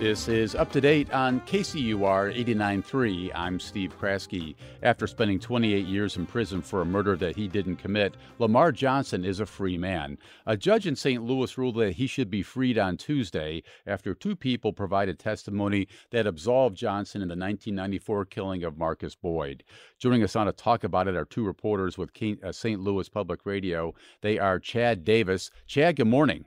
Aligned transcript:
This 0.00 0.28
is 0.28 0.54
up 0.54 0.72
to 0.72 0.80
date 0.80 1.12
on 1.12 1.42
KCUR 1.42 2.34
89.3. 2.34 3.32
I'm 3.34 3.60
Steve 3.60 3.94
Kraske. 4.00 4.54
After 4.82 5.06
spending 5.06 5.38
28 5.38 5.84
years 5.84 6.16
in 6.16 6.24
prison 6.24 6.62
for 6.62 6.80
a 6.80 6.86
murder 6.86 7.18
that 7.18 7.36
he 7.36 7.46
didn't 7.46 7.76
commit, 7.76 8.14
Lamar 8.38 8.72
Johnson 8.72 9.26
is 9.26 9.40
a 9.40 9.46
free 9.46 9.76
man. 9.76 10.16
A 10.46 10.56
judge 10.56 10.86
in 10.86 10.96
St. 10.96 11.22
Louis 11.22 11.58
ruled 11.58 11.76
that 11.76 11.92
he 11.92 12.06
should 12.06 12.30
be 12.30 12.42
freed 12.42 12.78
on 12.78 12.96
Tuesday 12.96 13.62
after 13.86 14.14
two 14.14 14.34
people 14.34 14.72
provided 14.72 15.18
testimony 15.18 15.86
that 16.12 16.26
absolved 16.26 16.78
Johnson 16.78 17.20
in 17.20 17.28
the 17.28 17.32
1994 17.32 18.24
killing 18.24 18.64
of 18.64 18.78
Marcus 18.78 19.14
Boyd. 19.14 19.62
Joining 19.98 20.22
us 20.22 20.34
on 20.34 20.46
to 20.46 20.52
talk 20.52 20.82
about 20.82 21.08
it 21.08 21.14
are 21.14 21.26
two 21.26 21.44
reporters 21.44 21.98
with 21.98 22.08
St. 22.16 22.80
Uh, 22.80 22.82
Louis 22.82 23.08
Public 23.10 23.44
Radio. 23.44 23.92
They 24.22 24.38
are 24.38 24.58
Chad 24.58 25.04
Davis. 25.04 25.50
Chad, 25.66 25.96
good 25.96 26.06
morning. 26.06 26.46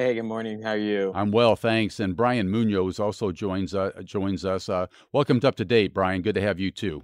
Hey, 0.00 0.14
good 0.14 0.22
morning. 0.22 0.62
How 0.62 0.70
are 0.70 0.78
you? 0.78 1.10
I'm 1.12 1.32
well, 1.32 1.56
thanks. 1.56 1.98
And 1.98 2.14
Brian 2.14 2.48
Munoz 2.48 3.00
also 3.00 3.32
joins 3.32 3.74
uh, 3.74 3.90
joins 4.04 4.44
us. 4.44 4.68
Uh, 4.68 4.86
welcome 5.12 5.40
to 5.40 5.48
Up 5.48 5.56
to 5.56 5.64
Date, 5.64 5.92
Brian. 5.92 6.22
Good 6.22 6.36
to 6.36 6.40
have 6.40 6.60
you 6.60 6.70
too. 6.70 7.02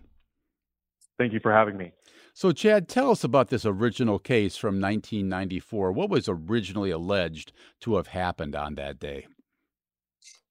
Thank 1.19 1.33
you 1.33 1.41
for 1.41 1.53
having 1.53 1.77
me. 1.77 1.91
So, 2.35 2.53
Chad, 2.53 2.89
tell 2.89 3.11
us 3.11 3.25
about 3.25 3.49
this 3.49 3.67
original 3.67 4.21
case 4.21 4.57
from 4.57 4.81
1994. 4.81 5.91
What 5.91 6.09
was 6.09 6.29
originally 6.29 6.93
alleged 6.93 7.53
to 7.81 7.97
have 7.97 8.07
happened 8.07 8.55
on 8.55 8.77
that 8.77 9.01
day? 9.01 9.27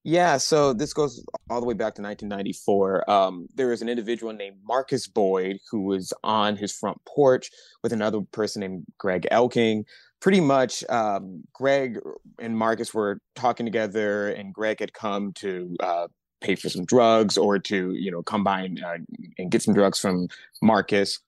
Yeah, 0.03 0.36
so 0.36 0.73
this 0.73 0.91
goes 0.91 1.25
all 1.49 1.61
the 1.61 1.66
way 1.66 1.75
back 1.75 1.95
to 1.95 2.02
1994. 2.02 3.09
Um, 3.09 3.47
there 3.55 3.69
was 3.69 3.81
an 3.81 3.88
individual 3.88 4.33
named 4.33 4.58
Marcus 4.66 5.08
Boyd 5.08 5.59
who 5.71 5.83
was 5.83 6.11
on 6.25 6.58
his 6.58 6.73
front 6.73 6.97
porch 7.05 7.49
with 7.81 7.94
another 7.94 8.19
person 8.33 8.59
named 8.59 8.83
Greg 8.97 9.25
Elking 9.31 9.86
pretty 10.23 10.39
much 10.39 10.85
um, 10.89 11.43
Greg 11.52 11.99
and 12.39 12.57
Marcus 12.57 12.93
were 12.93 13.19
talking 13.35 13.66
together, 13.66 14.30
and 14.30 14.53
Greg 14.53 14.80
had 14.80 14.93
come 14.93 15.33
to 15.33 15.75
uh, 15.81 16.07
pay 16.39 16.55
for 16.55 16.69
some 16.69 16.85
drugs 16.85 17.38
or 17.38 17.59
to 17.59 17.91
you 17.91 18.09
know 18.09 18.23
come 18.23 18.41
by 18.43 18.61
and, 18.61 18.81
uh, 18.81 18.97
and 19.38 19.52
get 19.52 19.61
some 19.61 19.73
drugs 19.73 19.99
from 19.99 20.30
Marcus. 20.61 21.19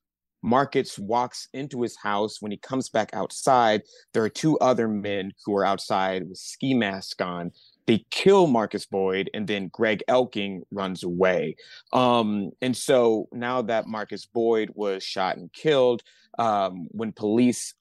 Marcus 0.41 0.97
walks 0.97 1.49
into 1.53 1.81
his 1.81 1.97
house. 1.97 2.41
When 2.41 2.51
he 2.51 2.57
comes 2.57 2.87
back 2.87 3.09
outside, 3.13 3.81
there 4.13 4.23
are 4.23 4.29
two 4.29 4.57
other 4.59 4.87
men 4.87 5.33
who 5.43 5.55
are 5.57 5.65
outside 5.65 6.29
with 6.29 6.37
ski 6.37 6.73
masks 6.73 7.19
on. 7.19 7.51
They 7.87 8.05
kill 8.11 8.47
Marcus 8.47 8.85
Boyd, 8.85 9.29
and 9.33 9.45
then 9.45 9.69
Greg 9.73 10.03
Elking 10.07 10.61
runs 10.71 11.03
away. 11.03 11.57
Um, 11.91 12.51
and 12.61 12.77
so 12.77 13.27
now 13.33 13.61
that 13.63 13.87
Marcus 13.87 14.25
Boyd 14.25 14.69
was 14.73 15.03
shot 15.03 15.35
and 15.35 15.51
killed, 15.51 16.01
um, 16.37 16.87
when 16.91 17.11
police 17.11 17.73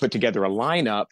put 0.00 0.10
together 0.10 0.44
a 0.44 0.48
lineup, 0.48 1.06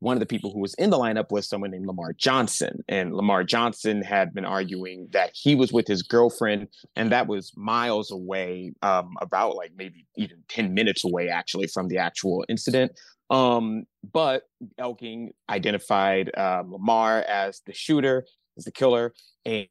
one 0.00 0.16
of 0.16 0.20
the 0.20 0.26
people 0.26 0.50
who 0.50 0.60
was 0.60 0.74
in 0.74 0.90
the 0.90 0.98
lineup 0.98 1.30
was 1.30 1.46
someone 1.46 1.70
named 1.70 1.86
Lamar 1.86 2.14
Johnson. 2.14 2.82
And 2.88 3.14
Lamar 3.14 3.44
Johnson 3.44 4.02
had 4.02 4.34
been 4.34 4.46
arguing 4.46 5.08
that 5.12 5.30
he 5.34 5.54
was 5.54 5.72
with 5.72 5.86
his 5.86 6.02
girlfriend, 6.02 6.68
and 6.96 7.12
that 7.12 7.26
was 7.26 7.52
miles 7.54 8.10
away, 8.10 8.72
um, 8.82 9.14
about 9.20 9.56
like 9.56 9.72
maybe 9.76 10.06
even 10.16 10.42
10 10.48 10.72
minutes 10.72 11.04
away, 11.04 11.28
actually, 11.28 11.66
from 11.66 11.88
the 11.88 11.98
actual 11.98 12.44
incident. 12.48 12.92
Um, 13.28 13.84
but 14.12 14.44
Elking 14.78 15.30
identified 15.48 16.36
um, 16.36 16.72
Lamar 16.72 17.20
as 17.28 17.60
the 17.66 17.74
shooter, 17.74 18.26
as 18.60 18.64
the 18.64 18.72
killer. 18.72 19.12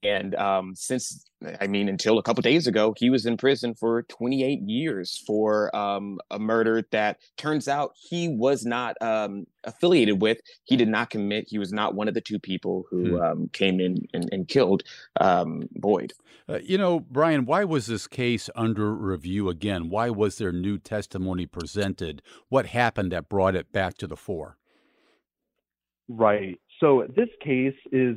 And 0.04 0.34
um, 0.36 0.74
since 0.76 1.26
I 1.62 1.68
mean, 1.68 1.88
until 1.88 2.18
a 2.18 2.24
couple 2.24 2.42
days 2.42 2.66
ago, 2.66 2.94
he 2.98 3.10
was 3.10 3.26
in 3.28 3.38
prison 3.38 3.76
for 3.76 4.02
28 4.04 4.62
years 4.62 5.24
for 5.28 5.74
um, 5.76 6.20
a 6.32 6.40
murder 6.40 6.84
that 6.92 7.20
turns 7.38 7.68
out 7.68 7.94
he 7.96 8.28
was 8.28 8.66
not 8.66 8.96
um, 9.00 9.46
affiliated 9.64 10.22
with. 10.22 10.40
He 10.64 10.76
did 10.76 10.90
not 10.90 11.12
commit. 11.12 11.46
He 11.48 11.60
was 11.60 11.72
not 11.72 11.94
one 11.94 12.08
of 12.08 12.16
the 12.16 12.22
two 12.22 12.40
people 12.40 12.86
who 12.90 13.18
hmm. 13.18 13.22
um, 13.22 13.50
came 13.54 13.80
in 13.80 14.08
and, 14.14 14.28
and 14.32 14.48
killed 14.48 14.84
um, 15.22 15.70
Boyd. 15.76 16.14
Uh, 16.50 16.60
you 16.64 16.80
know, 16.80 17.00
Brian, 17.00 17.46
why 17.46 17.64
was 17.64 17.86
this 17.86 18.08
case 18.08 18.50
under 18.56 18.92
review 18.92 19.50
again? 19.50 19.88
Why 19.90 20.10
was 20.10 20.40
there 20.40 20.52
new 20.52 20.80
testimony 20.80 21.46
presented? 21.46 22.24
What 22.50 22.66
happened 22.66 23.12
that 23.12 23.30
brought 23.30 23.56
it 23.56 23.72
back 23.72 24.00
to 24.00 24.08
the 24.08 24.18
fore? 24.18 24.58
Right. 26.08 26.60
So 26.80 27.06
this 27.16 27.30
case 27.44 27.76
is 27.92 28.16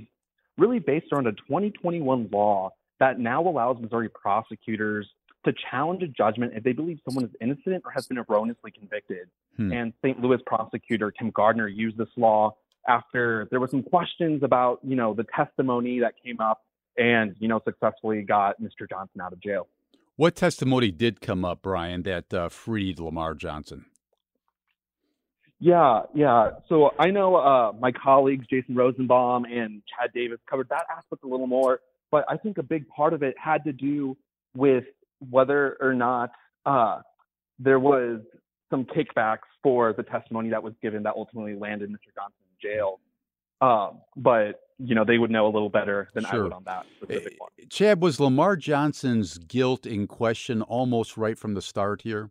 really 0.63 0.79
based 0.79 1.13
on 1.13 1.27
a 1.27 1.33
2021 1.33 2.29
law 2.33 2.71
that 3.01 3.19
now 3.19 3.43
allows 3.43 3.77
Missouri 3.81 4.09
prosecutors 4.09 5.09
to 5.45 5.53
challenge 5.71 6.05
a 6.05 6.07
judgment 6.07 6.53
if 6.55 6.63
they 6.63 6.73
believe 6.73 7.01
someone 7.05 7.25
is 7.25 7.33
innocent 7.41 7.83
or 7.85 7.91
has 7.91 8.07
been 8.07 8.19
erroneously 8.19 8.71
convicted. 8.71 9.29
Hmm. 9.57 9.73
And 9.73 9.93
St. 10.05 10.21
Louis 10.21 10.39
prosecutor 10.47 11.11
Kim 11.11 11.33
Gardner 11.33 11.67
used 11.67 11.99
this 11.99 12.09
law 12.17 12.55
after 12.89 13.49
there 13.51 13.59
were 13.59 13.67
some 13.67 13.83
questions 13.83 14.45
about, 14.45 14.79
you 14.85 14.95
know, 14.95 15.15
the 15.15 15.27
testimony 15.35 15.99
that 15.99 16.15
came 16.25 16.41
up 16.41 16.63
and, 16.97 17.35
you 17.41 17.49
know, 17.49 17.61
successfully 17.65 18.23
got 18.23 18.61
Mr. 18.63 18.89
Johnson 18.89 19.21
out 19.21 19.33
of 19.33 19.41
jail. 19.43 19.67
What 20.15 20.37
testimony 20.37 20.93
did 20.93 21.21
come 21.21 21.45
up, 21.45 21.63
Brian, 21.63 22.05
that 22.05 22.33
uh, 22.33 22.49
freed 22.49 23.01
Lamar 23.01 23.35
Johnson? 23.35 23.87
Yeah, 25.65 26.03
yeah. 26.13 26.51
So 26.69 26.91
I 26.99 27.11
know 27.11 27.37
uh, 27.37 27.73
my 27.79 27.93
colleagues 27.93 28.47
Jason 28.51 28.75
Rosenbaum 28.75 29.45
and 29.45 29.83
Chad 29.87 30.11
Davis 30.13 30.41
covered 30.51 30.69
that 30.71 30.85
aspect 30.91 31.23
a 31.23 31.29
little 31.29 31.47
more 31.47 31.81
but 32.13 32.27
I 32.29 32.37
think 32.37 32.59
a 32.59 32.63
big 32.63 32.87
part 32.89 33.15
of 33.15 33.25
it 33.25 33.35
had 33.43 33.65
to 33.65 33.73
do 33.73 34.17
with 34.55 34.85
whether 35.31 35.77
or 35.81 35.95
not 35.95 36.31
uh, 36.65 37.01
there 37.59 37.81
was 37.81 38.21
some 38.71 38.85
kickbacks 38.85 39.49
for 39.63 39.93
the 39.93 40.03
testimony 40.05 40.51
that 40.51 40.63
was 40.63 40.75
given 40.83 41.03
that 41.05 41.15
ultimately 41.17 41.57
landed 41.57 41.91
Mr. 41.91 42.15
Johnson 42.15 42.43
in 42.63 42.71
jail. 42.71 43.01
Um, 43.61 44.01
but 44.17 44.61
you 44.79 44.95
know 44.95 45.05
they 45.05 45.19
would 45.19 45.31
know 45.31 45.47
a 45.47 45.53
little 45.53 45.69
better 45.69 46.09
than 46.15 46.25
sure. 46.25 46.41
I 46.41 46.43
would 46.43 46.53
on 46.53 46.65
that 46.65 46.85
specific 46.97 47.37
one. 47.39 47.51
Eh, 47.61 47.65
Chad, 47.71 48.03
was 48.03 48.19
Lamar 48.19 48.57
Johnson's 48.57 49.39
guilt 49.39 49.87
in 49.87 50.07
question 50.07 50.63
almost 50.63 51.17
right 51.17 51.39
from 51.39 51.55
the 51.55 51.63
start 51.63 52.03
here? 52.03 52.31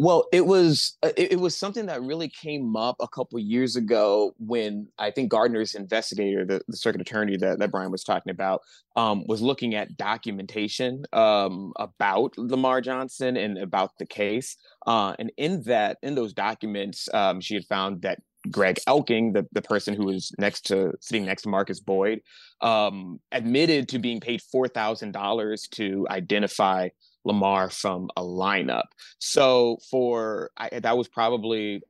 Well, 0.00 0.28
it 0.30 0.46
was 0.46 0.96
uh, 1.02 1.10
it, 1.16 1.32
it, 1.32 1.40
was 1.40 1.56
something 1.56 1.86
that 1.86 2.00
really 2.02 2.28
came 2.28 2.76
up 2.76 2.94
a 3.00 3.08
couple 3.08 3.36
years 3.40 3.74
ago 3.74 4.32
when 4.38 4.86
I 4.96 5.10
think 5.10 5.28
Gardner's 5.28 5.74
investigator, 5.74 6.44
the, 6.44 6.60
the 6.68 6.76
circuit 6.76 7.00
attorney 7.00 7.36
that, 7.38 7.58
that 7.58 7.72
Brian 7.72 7.90
was 7.90 8.04
talking 8.04 8.30
about, 8.30 8.62
um, 8.94 9.24
was 9.26 9.42
looking 9.42 9.74
at 9.74 9.96
documentation 9.96 11.02
um, 11.12 11.72
about 11.80 12.38
Lamar 12.38 12.80
Johnson 12.80 13.36
and 13.36 13.58
about 13.58 13.90
the 13.98 14.06
case. 14.06 14.56
Uh, 14.86 15.16
and 15.18 15.32
in 15.36 15.64
that, 15.64 15.98
in 16.04 16.14
those 16.14 16.32
documents, 16.32 17.08
um, 17.12 17.40
she 17.40 17.54
had 17.54 17.64
found 17.64 18.02
that 18.02 18.20
Greg 18.52 18.78
Elking, 18.86 19.32
the, 19.32 19.48
the 19.50 19.62
person 19.62 19.94
who 19.94 20.06
was 20.06 20.30
next 20.38 20.60
to 20.66 20.92
sitting 21.00 21.26
next 21.26 21.42
to 21.42 21.48
Marcus 21.48 21.80
Boyd, 21.80 22.20
um, 22.60 23.18
admitted 23.32 23.88
to 23.88 23.98
being 23.98 24.20
paid 24.20 24.42
four 24.42 24.68
thousand 24.68 25.10
dollars 25.10 25.66
to 25.72 26.06
identify 26.08 26.88
Lamar 27.24 27.70
from 27.70 28.08
a 28.16 28.22
lineup. 28.22 28.84
So 29.18 29.78
for 29.90 30.50
I, 30.56 30.80
that 30.80 30.96
was 30.96 31.08
probably 31.08 31.82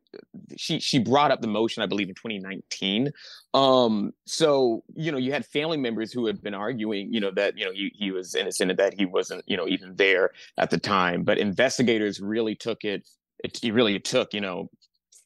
she 0.56 0.80
she 0.80 0.98
brought 0.98 1.30
up 1.30 1.40
the 1.40 1.48
motion 1.48 1.82
I 1.82 1.86
believe 1.86 2.08
in 2.08 2.14
2019. 2.14 3.12
Um, 3.54 4.12
so 4.26 4.82
you 4.94 5.12
know 5.12 5.18
you 5.18 5.32
had 5.32 5.46
family 5.46 5.76
members 5.76 6.12
who 6.12 6.26
had 6.26 6.42
been 6.42 6.54
arguing 6.54 7.12
you 7.12 7.20
know 7.20 7.30
that 7.32 7.56
you 7.58 7.64
know 7.64 7.72
he 7.72 7.92
he 7.94 8.10
was 8.10 8.34
innocent 8.34 8.70
and 8.70 8.78
that 8.78 8.94
he 8.94 9.06
wasn't 9.06 9.44
you 9.46 9.56
know 9.56 9.68
even 9.68 9.96
there 9.96 10.30
at 10.58 10.70
the 10.70 10.78
time, 10.78 11.22
but 11.22 11.38
investigators 11.38 12.20
really 12.20 12.54
took 12.54 12.84
it. 12.84 13.08
It, 13.44 13.62
it 13.62 13.72
really 13.72 13.98
took 14.00 14.34
you 14.34 14.40
know 14.40 14.68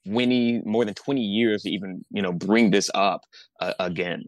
20 0.07 0.63
more 0.65 0.85
than 0.85 0.95
20 0.95 1.21
years 1.21 1.63
to 1.63 1.71
even 1.71 2.05
you 2.11 2.23
know 2.23 2.33
bring 2.33 2.71
this 2.71 2.91
up 2.95 3.23
uh, 3.61 3.75
again. 3.79 4.25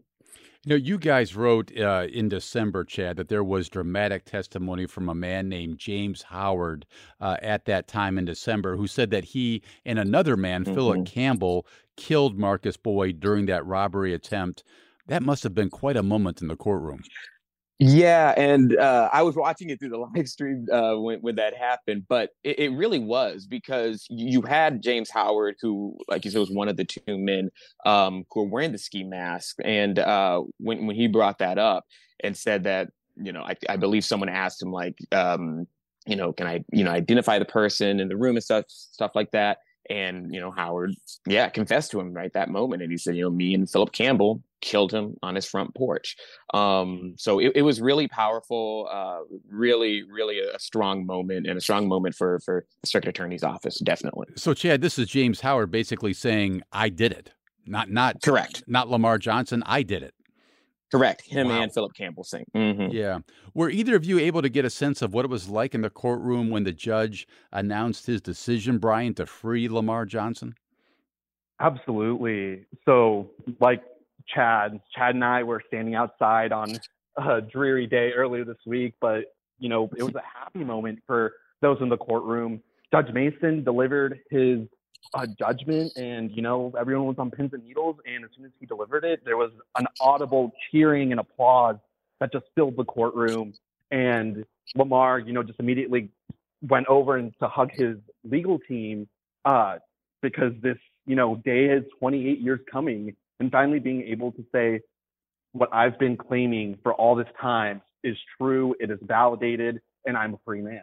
You 0.65 0.71
know, 0.71 0.75
you 0.77 0.97
guys 0.97 1.35
wrote 1.35 1.71
uh, 1.77 2.07
in 2.11 2.27
December, 2.27 2.83
Chad, 2.83 3.17
that 3.17 3.29
there 3.29 3.43
was 3.43 3.69
dramatic 3.69 4.25
testimony 4.25 4.87
from 4.87 5.07
a 5.09 5.13
man 5.13 5.47
named 5.47 5.77
James 5.77 6.23
Howard 6.23 6.87
uh, 7.21 7.37
at 7.43 7.65
that 7.65 7.87
time 7.87 8.17
in 8.17 8.25
December, 8.25 8.75
who 8.75 8.87
said 8.87 9.11
that 9.11 9.25
he 9.25 9.61
and 9.85 9.99
another 9.99 10.35
man, 10.35 10.63
mm-hmm. 10.63 10.73
Philip 10.73 11.05
Campbell, 11.05 11.67
killed 11.97 12.39
Marcus 12.39 12.77
Boyd 12.77 13.19
during 13.19 13.45
that 13.45 13.63
robbery 13.63 14.11
attempt. 14.11 14.63
That 15.05 15.21
must 15.21 15.43
have 15.43 15.53
been 15.53 15.69
quite 15.69 15.97
a 15.97 16.03
moment 16.03 16.41
in 16.41 16.47
the 16.47 16.55
courtroom. 16.55 17.03
Yeah, 17.77 18.33
and 18.37 18.77
uh, 18.77 19.09
I 19.11 19.23
was 19.23 19.35
watching 19.35 19.69
it 19.69 19.79
through 19.79 19.89
the 19.89 19.97
live 20.15 20.29
stream 20.29 20.65
uh, 20.71 20.95
when 20.95 21.19
when 21.19 21.35
that 21.35 21.55
happened, 21.55 22.05
but 22.07 22.29
it, 22.43 22.59
it, 22.59 22.69
really 22.69 22.99
was 22.99 23.47
because 23.47 24.05
you 24.09 24.41
had 24.43 24.81
James 24.81 25.09
Howard, 25.09 25.55
who, 25.61 25.97
like 26.07 26.23
you 26.23 26.31
said, 26.31 26.39
was 26.39 26.51
one 26.51 26.69
of 26.69 26.77
the 26.77 26.85
two 26.85 27.17
men 27.17 27.49
um, 27.85 28.23
who 28.31 28.43
were 28.43 28.49
wearing 28.49 28.71
the 28.71 28.77
ski 28.77 29.03
mask, 29.03 29.57
and 29.63 29.99
uh, 29.99 30.41
when 30.57 30.87
when 30.87 30.95
he 30.95 31.07
brought 31.07 31.39
that 31.39 31.57
up 31.57 31.83
and 32.23 32.37
said 32.37 32.63
that, 32.63 32.91
you 33.17 33.33
know, 33.33 33.41
I, 33.41 33.55
I 33.67 33.75
believe 33.75 34.05
someone 34.05 34.29
asked 34.29 34.61
him 34.61 34.71
like, 34.71 34.97
um, 35.11 35.67
you 36.07 36.15
know, 36.15 36.31
can 36.31 36.47
I, 36.47 36.63
you 36.71 36.85
know, 36.85 36.91
identify 36.91 37.39
the 37.39 37.45
person 37.45 37.99
in 37.99 38.07
the 38.07 38.15
room 38.15 38.37
and 38.37 38.43
stuff, 38.43 38.65
stuff 38.69 39.11
like 39.15 39.31
that, 39.31 39.57
And 39.89 40.33
you 40.33 40.39
know, 40.39 40.51
Howard, 40.51 40.95
yeah, 41.27 41.49
confessed 41.49 41.91
to 41.91 41.99
him 41.99 42.13
right 42.13 42.31
that 42.33 42.49
moment, 42.49 42.81
and 42.81 42.91
he 42.91 42.97
said, 42.97 43.15
you 43.15 43.23
know, 43.23 43.29
me 43.29 43.53
and 43.53 43.69
Philip 43.69 43.91
Campbell 43.91 44.41
killed 44.61 44.91
him 44.91 45.15
on 45.21 45.35
his 45.35 45.45
front 45.45 45.75
porch. 45.75 46.15
Um, 46.53 47.13
so 47.17 47.39
it, 47.39 47.51
it 47.55 47.61
was 47.61 47.79
really 47.79 48.07
powerful, 48.07 48.89
uh, 48.91 49.19
really, 49.47 50.03
really 50.03 50.39
a 50.39 50.57
strong 50.59 51.05
moment, 51.05 51.45
and 51.45 51.57
a 51.57 51.61
strong 51.61 51.87
moment 51.87 52.15
for 52.15 52.39
for 52.39 52.65
the 52.81 52.87
circuit 52.87 53.09
attorney's 53.09 53.43
office, 53.43 53.79
definitely. 53.79 54.27
So, 54.35 54.53
Chad, 54.53 54.81
this 54.81 54.97
is 54.97 55.07
James 55.07 55.41
Howard 55.41 55.71
basically 55.71 56.13
saying, 56.13 56.63
"I 56.71 56.89
did 56.89 57.11
it." 57.11 57.31
Not 57.65 57.89
not 57.89 58.21
correct. 58.21 58.63
Not 58.67 58.89
Lamar 58.89 59.17
Johnson. 59.17 59.63
I 59.65 59.83
did 59.83 60.03
it. 60.03 60.13
Correct. 60.97 61.21
Him 61.23 61.49
wow. 61.49 61.61
and 61.61 61.73
Philip 61.73 61.93
Campbell 61.93 62.23
sing. 62.23 62.45
Mm-hmm. 62.55 62.95
Yeah. 62.95 63.19
Were 63.53 63.69
either 63.69 63.95
of 63.95 64.05
you 64.05 64.19
able 64.19 64.41
to 64.41 64.49
get 64.49 64.63
a 64.63 64.69
sense 64.69 65.01
of 65.01 65.13
what 65.13 65.25
it 65.25 65.31
was 65.31 65.49
like 65.49 65.75
in 65.75 65.81
the 65.81 65.89
courtroom 65.89 66.49
when 66.49 66.63
the 66.63 66.71
judge 66.71 67.27
announced 67.51 68.05
his 68.05 68.21
decision, 68.21 68.77
Brian, 68.77 69.13
to 69.15 69.25
free 69.25 69.67
Lamar 69.67 70.05
Johnson? 70.05 70.55
Absolutely. 71.59 72.65
So, 72.85 73.31
like 73.59 73.83
Chad, 74.33 74.79
Chad 74.95 75.15
and 75.15 75.23
I 75.23 75.43
were 75.43 75.61
standing 75.67 75.95
outside 75.95 76.51
on 76.51 76.77
a 77.17 77.41
dreary 77.41 77.87
day 77.87 78.11
earlier 78.11 78.45
this 78.45 78.57
week, 78.65 78.93
but 79.01 79.35
you 79.59 79.69
know, 79.69 79.89
it 79.97 80.03
was 80.03 80.15
a 80.15 80.23
happy 80.37 80.63
moment 80.63 80.99
for 81.07 81.33
those 81.61 81.77
in 81.81 81.89
the 81.89 81.97
courtroom. 81.97 82.61
Judge 82.93 83.11
Mason 83.13 83.63
delivered 83.63 84.19
his 84.29 84.59
a 85.13 85.27
judgment 85.27 85.91
and 85.95 86.31
you 86.31 86.41
know 86.41 86.73
everyone 86.77 87.07
was 87.07 87.15
on 87.19 87.31
pins 87.31 87.51
and 87.53 87.63
needles 87.63 87.95
and 88.05 88.23
as 88.23 88.29
soon 88.35 88.45
as 88.45 88.51
he 88.59 88.65
delivered 88.65 89.03
it 89.03 89.23
there 89.23 89.37
was 89.37 89.51
an 89.77 89.85
audible 90.01 90.51
cheering 90.71 91.11
and 91.11 91.19
applause 91.19 91.75
that 92.19 92.31
just 92.31 92.45
filled 92.55 92.77
the 92.77 92.85
courtroom. 92.85 93.53
And 93.91 94.45
lamar 94.75 95.19
you 95.19 95.31
know 95.31 95.43
just 95.43 95.59
immediately 95.59 96.09
went 96.61 96.87
over 96.87 97.17
and 97.17 97.33
to 97.39 97.47
hug 97.47 97.69
his 97.71 97.97
legal 98.23 98.59
team 98.59 99.07
uh, 99.45 99.77
because 100.21 100.53
this 100.61 100.77
you 101.05 101.15
know 101.15 101.35
day 101.45 101.65
is 101.65 101.83
28 101.99 102.39
years 102.39 102.59
coming 102.71 103.15
and 103.39 103.51
finally 103.51 103.79
being 103.79 104.01
able 104.03 104.31
to 104.31 104.43
say 104.51 104.81
what 105.51 105.69
i've 105.71 105.99
been 105.99 106.17
claiming 106.17 106.77
for 106.81 106.93
all 106.93 107.15
this 107.15 107.27
time 107.39 107.81
is 108.03 108.17
true 108.39 108.75
it 108.79 108.89
is 108.89 108.97
validated 109.03 109.79
and 110.05 110.17
i'm 110.17 110.33
a 110.33 110.39
free 110.43 110.61
man 110.61 110.81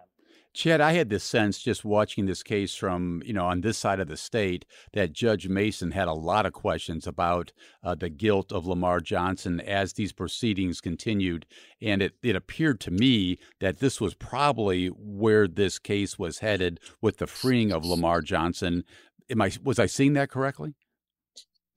Chad, 0.55 0.83
I 0.83 0.93
had 0.93 1.09
this 1.09 1.25
sense 1.25 1.59
just 1.59 1.83
watching 1.83 2.27
this 2.27 2.43
case 2.43 2.75
from, 2.75 3.23
you 3.25 3.33
know, 3.33 3.47
on 3.47 3.63
this 3.63 3.79
side 3.79 4.01
of 4.01 4.09
the 4.09 4.19
state 4.19 4.67
that 4.93 5.15
Judge 5.15 5.49
Mason 5.49 5.93
had 5.93 6.09
a 6.09 6.13
lot 6.13 6.45
of 6.45 6.53
questions 6.53 7.07
about 7.07 7.53
uh, 7.83 7.95
the 7.95 8.11
guilt 8.11 8.53
of 8.53 8.67
Lamar 8.67 9.01
Johnson 9.01 9.61
as 9.61 9.95
these 9.95 10.13
proceedings 10.13 10.83
continued. 10.83 11.47
And 11.81 12.03
it, 12.03 12.13
it 12.23 12.37
appeared 12.37 12.81
to 12.81 12.91
me 12.91 13.39
that 13.61 13.79
this 13.79 13.99
was 13.99 14.15
probably 14.15 14.89
where 14.89 15.49
this 15.49 15.79
case 15.79 16.19
was 16.19 16.41
headed 16.41 16.81
with 17.01 17.17
the 17.17 17.27
freeing 17.27 17.73
of 17.73 17.87
Lamar 17.87 18.21
Johnson. 18.21 18.85
Am 19.31 19.41
I, 19.41 19.53
was 19.65 19.79
I 19.79 19.87
seeing 19.87 20.13
that 20.15 20.31
correctly? 20.31 20.75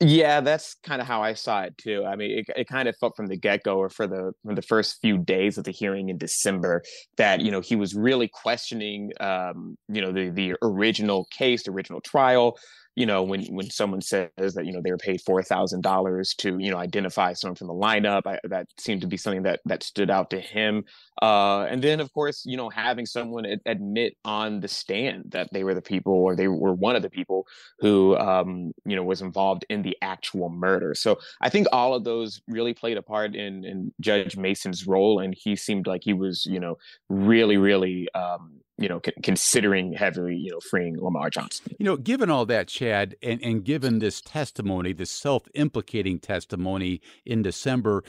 Yeah, 0.02 0.42
that's 0.42 0.76
kind 0.84 1.02
of 1.02 1.08
how 1.08 1.22
I 1.24 1.34
saw 1.36 1.62
it 1.62 1.78
too. 1.78 2.04
I 2.06 2.18
mean, 2.18 2.40
it, 2.40 2.46
it 2.58 2.68
kind 2.68 2.90
of 2.90 2.98
felt 2.98 3.16
from 3.16 3.28
the 3.28 3.38
get 3.38 3.64
go, 3.64 3.78
or 3.78 3.90
for 3.90 4.06
the 4.08 4.34
from 4.44 4.56
the 4.56 4.62
first 4.62 4.98
few 5.02 5.18
days 5.18 5.58
of 5.58 5.64
the 5.64 5.72
hearing 5.72 6.10
in 6.10 6.18
December, 6.18 6.84
that 7.16 7.40
you 7.40 7.50
know 7.50 7.62
he 7.62 7.78
was 7.78 7.96
really 7.96 8.28
questioning, 8.28 9.12
um, 9.22 9.78
you 9.88 10.02
know, 10.02 10.12
the 10.12 10.30
the 10.32 10.56
original 10.62 11.26
case, 11.32 11.64
the 11.64 11.72
original 11.72 12.02
trial, 12.02 12.58
you 12.96 13.06
know, 13.06 13.24
when 13.24 13.46
when 13.48 13.70
someone 13.70 14.02
says 14.02 14.30
that 14.38 14.66
you 14.66 14.72
know 14.72 14.82
they 14.82 14.92
were 14.92 14.98
paid 14.98 15.22
four 15.22 15.44
thousand 15.44 15.82
dollars 15.82 16.34
to 16.36 16.58
you 16.58 16.72
know 16.72 16.78
identify 16.78 17.34
someone 17.34 17.56
from 17.56 17.68
the 17.68 17.74
lineup, 17.74 18.22
I, 18.26 18.40
that 18.46 18.68
seemed 18.78 19.02
to 19.02 19.08
be 19.08 19.18
something 19.18 19.44
that 19.44 19.60
that 19.66 19.84
stood 19.84 20.10
out 20.10 20.30
to 20.30 20.40
him. 20.40 20.86
Uh, 21.22 21.64
and 21.64 21.84
then 21.84 22.00
of 22.00 22.14
course, 22.14 22.44
you 22.46 22.56
know, 22.56 22.70
having 22.70 23.06
someone 23.06 23.46
admit 23.66 24.16
on 24.24 24.62
the 24.62 24.70
stand 24.70 25.26
that 25.32 25.50
they 25.52 25.66
were 25.66 25.74
the 25.74 25.82
people 25.82 26.14
or 26.14 26.36
they 26.36 26.48
were 26.48 26.74
one 26.74 26.96
of 26.96 27.02
the 27.02 27.10
people 27.10 27.46
who 27.80 28.16
um, 28.18 28.72
you 28.86 28.96
know 28.96 29.04
was 29.04 29.22
involved 29.22 29.66
in 29.70 29.82
the 29.82 29.98
actual 30.02 30.50
murder. 30.50 30.94
So 30.96 31.20
I 31.42 31.50
think 31.50 31.68
all 31.74 31.96
of 31.96 32.06
those 32.06 32.42
really 32.48 32.74
played 32.74 32.98
a 32.98 33.02
part 33.02 33.36
in 33.36 33.66
in 33.66 33.94
Judge 34.00 34.38
Mason's 34.38 34.88
role, 34.88 35.20
and 35.20 35.36
he 35.38 35.58
seemed 35.58 35.86
like 35.86 36.02
he 36.04 36.14
was 36.14 36.46
you 36.46 36.62
know 36.62 36.78
really 37.10 37.58
really 37.58 38.08
um, 38.14 38.62
you 38.78 38.90
know, 38.90 39.02
c- 39.06 39.14
considering 39.24 39.94
heavily, 39.94 40.36
you 40.36 40.52
know, 40.52 40.60
freeing 40.60 41.02
Lamar 41.02 41.30
Johnson. 41.30 41.74
You 41.80 41.86
know, 41.86 41.98
given 41.98 42.30
all 42.30 42.46
that, 42.48 42.68
Chad, 42.68 43.16
and, 43.22 43.42
and 43.42 43.64
given 43.64 44.00
this 44.00 44.22
testimony, 44.22 44.94
this 44.94 45.12
self 45.12 45.48
implicating 45.54 46.20
testimony 46.20 47.02
in 47.26 47.42
December, 47.42 48.04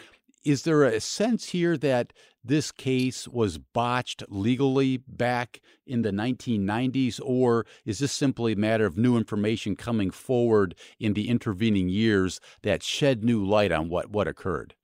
is 0.45 0.63
there 0.63 0.85
a 0.85 1.01
sense 1.01 1.47
here 1.47 1.77
that 1.79 2.13
this 2.45 2.71
case 2.71 3.27
was 3.27 3.59
botched 3.59 4.23
legally 4.29 4.99
back 4.99 5.61
in 5.87 6.03
the 6.03 6.13
1990s, 6.13 7.21
or 7.25 7.67
is 7.85 7.99
this 7.99 8.13
simply 8.13 8.53
a 8.53 8.57
matter 8.57 8.87
of 8.87 8.97
new 8.97 9.17
information 9.17 9.75
coming 9.75 10.11
forward 10.13 10.77
in 11.01 11.15
the 11.15 11.29
intervening 11.29 11.89
years 11.89 12.41
that 12.63 12.85
shed 12.85 13.25
new 13.25 13.45
light 13.45 13.73
on 13.73 13.89
what, 13.89 14.11
what 14.11 14.29
occurred? 14.29 14.75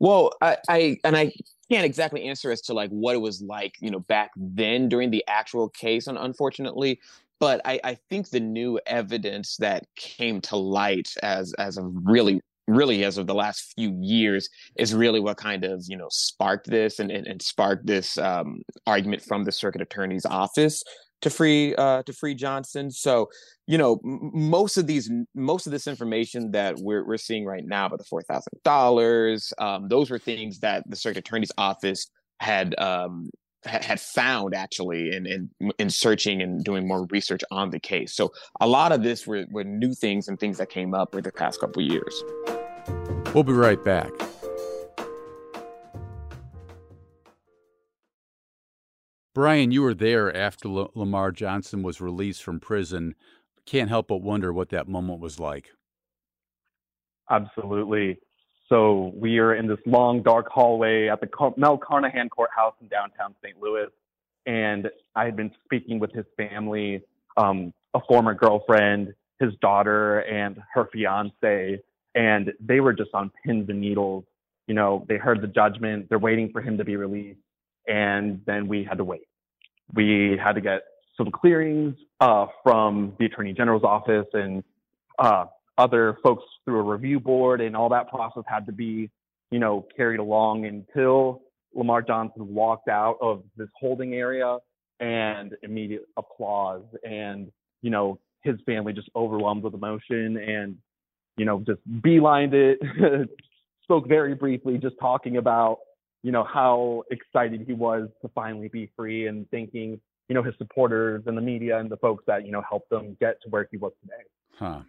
Well, 0.00 0.32
I, 0.40 0.56
I 0.68 0.96
and 1.04 1.16
I 1.16 1.32
can't 1.70 1.84
exactly 1.84 2.24
answer 2.24 2.50
as 2.50 2.60
to 2.62 2.74
like 2.74 2.90
what 2.90 3.14
it 3.14 3.20
was 3.20 3.42
like, 3.42 3.76
you 3.80 3.90
know, 3.90 4.00
back 4.00 4.30
then 4.36 4.88
during 4.88 5.10
the 5.10 5.24
actual 5.28 5.68
case, 5.68 6.06
unfortunately. 6.06 7.00
But 7.40 7.60
I, 7.64 7.80
I 7.84 7.98
think 8.10 8.30
the 8.30 8.40
new 8.40 8.80
evidence 8.86 9.56
that 9.58 9.86
came 9.96 10.40
to 10.42 10.56
light 10.56 11.12
as 11.22 11.52
as 11.54 11.76
of 11.76 11.92
really 12.04 12.40
really 12.66 13.04
as 13.04 13.18
of 13.18 13.26
the 13.26 13.34
last 13.34 13.74
few 13.76 13.94
years 14.00 14.48
is 14.76 14.94
really 14.94 15.20
what 15.20 15.36
kind 15.36 15.64
of 15.64 15.84
you 15.86 15.96
know 15.96 16.08
sparked 16.10 16.66
this 16.66 16.98
and, 16.98 17.10
and, 17.10 17.26
and 17.26 17.42
sparked 17.42 17.86
this 17.86 18.16
um, 18.18 18.62
argument 18.86 19.22
from 19.22 19.44
the 19.44 19.52
circuit 19.52 19.82
attorney's 19.82 20.24
office 20.24 20.82
to 21.24 21.30
free 21.30 21.74
uh, 21.74 22.02
to 22.04 22.12
free 22.12 22.34
Johnson. 22.34 22.90
So, 22.90 23.28
you 23.66 23.76
know, 23.76 24.00
m- 24.04 24.30
most 24.32 24.76
of 24.76 24.86
these, 24.86 25.10
most 25.34 25.66
of 25.66 25.72
this 25.72 25.86
information 25.86 26.52
that 26.52 26.76
we're 26.78 27.04
we're 27.04 27.16
seeing 27.16 27.44
right 27.44 27.64
now 27.66 27.86
about 27.86 27.98
the 27.98 28.04
four 28.04 28.22
thousand 28.22 28.52
um, 28.54 28.60
dollars, 28.62 29.52
those 29.88 30.10
were 30.10 30.18
things 30.18 30.60
that 30.60 30.88
the 30.88 30.96
circuit 30.96 31.26
attorney's 31.26 31.52
office 31.58 32.08
had 32.40 32.78
um, 32.78 33.30
had 33.64 33.98
found 33.98 34.54
actually 34.54 35.14
in, 35.16 35.26
in 35.26 35.70
in 35.78 35.90
searching 35.90 36.42
and 36.42 36.62
doing 36.62 36.86
more 36.86 37.06
research 37.10 37.42
on 37.50 37.70
the 37.70 37.80
case. 37.80 38.14
So 38.14 38.30
a 38.60 38.68
lot 38.68 38.92
of 38.92 39.02
this 39.02 39.26
were, 39.26 39.46
were 39.50 39.64
new 39.64 39.94
things 39.94 40.28
and 40.28 40.38
things 40.38 40.58
that 40.58 40.68
came 40.68 40.94
up 40.94 41.14
with 41.14 41.24
the 41.24 41.32
past 41.32 41.60
couple 41.60 41.82
years. 41.82 42.22
We'll 43.34 43.44
be 43.44 43.52
right 43.52 43.82
back. 43.82 44.12
Brian, 49.34 49.72
you 49.72 49.82
were 49.82 49.94
there 49.94 50.34
after 50.34 50.68
L- 50.68 50.92
Lamar 50.94 51.32
Johnson 51.32 51.82
was 51.82 52.00
released 52.00 52.42
from 52.42 52.60
prison. 52.60 53.16
Can't 53.66 53.88
help 53.88 54.06
but 54.06 54.18
wonder 54.22 54.52
what 54.52 54.68
that 54.68 54.86
moment 54.86 55.18
was 55.18 55.40
like. 55.40 55.72
Absolutely. 57.28 58.18
So 58.68 59.12
we 59.16 59.38
are 59.38 59.54
in 59.56 59.66
this 59.66 59.80
long, 59.86 60.22
dark 60.22 60.48
hallway 60.48 61.08
at 61.08 61.20
the 61.20 61.26
Car- 61.26 61.54
Mel 61.56 61.76
Carnahan 61.76 62.28
Courthouse 62.28 62.74
in 62.80 62.86
downtown 62.86 63.34
St. 63.42 63.60
Louis, 63.60 63.88
and 64.46 64.88
I 65.16 65.24
had 65.24 65.34
been 65.34 65.50
speaking 65.64 65.98
with 65.98 66.12
his 66.12 66.26
family, 66.36 67.02
um, 67.36 67.72
a 67.94 68.00
former 68.08 68.34
girlfriend, 68.34 69.14
his 69.40 69.52
daughter, 69.60 70.20
and 70.20 70.62
her 70.72 70.88
fiance, 70.92 71.80
and 72.14 72.52
they 72.60 72.78
were 72.78 72.92
just 72.92 73.10
on 73.14 73.32
pins 73.44 73.68
and 73.68 73.80
needles. 73.80 74.24
You 74.68 74.74
know, 74.74 75.04
they 75.08 75.16
heard 75.16 75.40
the 75.42 75.48
judgment, 75.48 76.08
they're 76.08 76.18
waiting 76.20 76.50
for 76.52 76.60
him 76.62 76.78
to 76.78 76.84
be 76.84 76.96
released 76.96 77.40
and 77.86 78.40
then 78.46 78.68
we 78.68 78.84
had 78.84 78.98
to 78.98 79.04
wait. 79.04 79.28
We 79.94 80.38
had 80.42 80.54
to 80.54 80.60
get 80.60 80.82
some 81.16 81.30
clearings 81.30 81.94
uh, 82.20 82.46
from 82.62 83.14
the 83.18 83.26
Attorney 83.26 83.52
General's 83.52 83.84
office 83.84 84.26
and 84.32 84.62
uh, 85.18 85.46
other 85.78 86.18
folks 86.22 86.44
through 86.64 86.78
a 86.78 86.82
review 86.82 87.20
board, 87.20 87.60
and 87.60 87.76
all 87.76 87.88
that 87.90 88.08
process 88.08 88.42
had 88.46 88.66
to 88.66 88.72
be, 88.72 89.10
you 89.50 89.58
know, 89.58 89.86
carried 89.96 90.20
along 90.20 90.66
until 90.66 91.42
Lamar 91.74 92.02
Johnson 92.02 92.54
walked 92.54 92.88
out 92.88 93.18
of 93.20 93.42
this 93.56 93.68
holding 93.78 94.14
area 94.14 94.58
and 95.00 95.54
immediate 95.62 96.06
applause 96.16 96.84
and 97.02 97.50
you 97.82 97.90
know 97.90 98.18
his 98.42 98.56
family 98.64 98.92
just 98.92 99.08
overwhelmed 99.16 99.62
with 99.62 99.74
emotion 99.74 100.36
and 100.36 100.76
you 101.36 101.44
know 101.44 101.60
just 101.66 101.80
beelined 102.00 102.52
it 102.54 102.78
spoke 103.82 104.08
very 104.08 104.34
briefly 104.34 104.78
just 104.78 104.94
talking 105.00 105.36
about 105.36 105.78
you 106.24 106.32
know, 106.32 106.42
how 106.42 107.04
excited 107.10 107.64
he 107.66 107.74
was 107.74 108.08
to 108.22 108.28
finally 108.34 108.68
be 108.68 108.90
free 108.96 109.26
and 109.26 109.48
thanking, 109.50 110.00
you 110.28 110.34
know, 110.34 110.42
his 110.42 110.54
supporters 110.56 111.22
and 111.26 111.36
the 111.36 111.42
media 111.42 111.78
and 111.78 111.90
the 111.90 111.98
folks 111.98 112.24
that, 112.26 112.46
you 112.46 112.50
know, 112.50 112.62
helped 112.66 112.90
him 112.90 113.14
get 113.20 113.40
to 113.42 113.50
where 113.50 113.68
he 113.70 113.76
was 113.76 113.92
today. 114.00 114.22
Huh. 114.58 114.80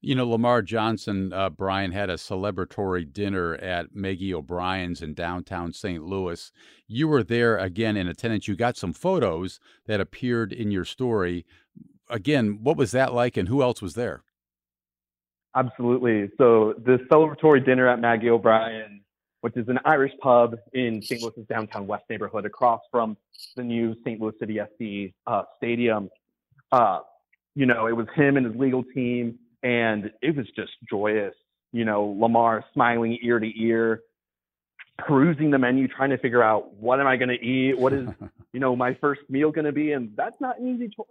You 0.00 0.16
know, 0.16 0.28
Lamar 0.28 0.62
Johnson, 0.62 1.32
uh, 1.32 1.48
Brian 1.48 1.92
had 1.92 2.10
a 2.10 2.14
celebratory 2.14 3.10
dinner 3.10 3.54
at 3.54 3.94
Maggie 3.94 4.34
O'Brien's 4.34 5.00
in 5.00 5.14
downtown 5.14 5.72
St. 5.72 6.02
Louis. 6.02 6.50
You 6.88 7.06
were 7.06 7.22
there 7.22 7.56
again 7.56 7.96
in 7.96 8.08
attendance. 8.08 8.48
You 8.48 8.56
got 8.56 8.76
some 8.76 8.92
photos 8.92 9.60
that 9.86 10.00
appeared 10.00 10.52
in 10.52 10.72
your 10.72 10.84
story. 10.84 11.46
Again, 12.08 12.58
what 12.62 12.76
was 12.76 12.90
that 12.90 13.14
like 13.14 13.36
and 13.36 13.46
who 13.46 13.62
else 13.62 13.80
was 13.80 13.94
there? 13.94 14.24
Absolutely. 15.54 16.30
So, 16.36 16.74
the 16.84 16.98
celebratory 17.10 17.64
dinner 17.64 17.88
at 17.88 18.00
Maggie 18.00 18.30
O'Brien 18.30 19.02
which 19.40 19.56
is 19.56 19.68
an 19.68 19.78
Irish 19.84 20.12
pub 20.20 20.56
in 20.72 21.02
St. 21.02 21.22
Louis's 21.22 21.46
downtown 21.46 21.86
west 21.86 22.04
neighborhood 22.10 22.44
across 22.44 22.80
from 22.90 23.16
the 23.56 23.62
new 23.62 23.94
St. 24.04 24.20
Louis 24.20 24.34
City 24.38 24.58
SC 24.58 25.14
uh, 25.26 25.42
stadium. 25.56 26.10
Uh, 26.72 27.00
you 27.54 27.66
know, 27.66 27.86
it 27.86 27.96
was 27.96 28.06
him 28.14 28.36
and 28.36 28.46
his 28.46 28.54
legal 28.56 28.84
team, 28.84 29.38
and 29.62 30.10
it 30.22 30.36
was 30.36 30.46
just 30.54 30.72
joyous. 30.88 31.34
You 31.72 31.84
know, 31.84 32.16
Lamar 32.18 32.64
smiling 32.72 33.18
ear 33.22 33.38
to 33.38 33.50
ear, 33.60 34.02
perusing 34.98 35.50
the 35.50 35.58
menu, 35.58 35.88
trying 35.88 36.10
to 36.10 36.18
figure 36.18 36.42
out 36.42 36.74
what 36.74 37.00
am 37.00 37.06
I 37.06 37.16
going 37.16 37.28
to 37.28 37.42
eat, 37.44 37.78
what 37.78 37.92
is, 37.92 38.08
you 38.52 38.60
know, 38.60 38.76
my 38.76 38.94
first 39.00 39.22
meal 39.28 39.50
going 39.50 39.64
to 39.64 39.72
be, 39.72 39.92
and 39.92 40.12
that's 40.16 40.40
not 40.40 40.58
an 40.58 40.74
easy 40.74 40.88
choice 40.88 41.06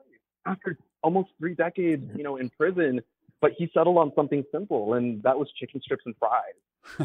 after 0.45 0.77
almost 1.01 1.29
three 1.39 1.55
decades, 1.55 2.03
you 2.15 2.23
know, 2.23 2.37
in 2.37 2.49
prison. 2.49 3.01
But 3.41 3.51
he 3.57 3.69
settled 3.73 3.97
on 3.97 4.11
something 4.15 4.43
simple, 4.51 4.95
and 4.95 5.23
that 5.23 5.37
was 5.37 5.49
chicken 5.57 5.81
strips 5.81 6.03
and 6.05 6.13
fries. 6.19 6.55